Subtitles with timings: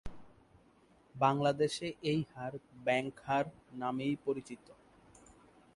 [1.15, 2.53] বাংলাদেশে এই হার
[2.85, 3.45] ব্যাংক হার
[3.73, 4.65] নামেই পরিচিত।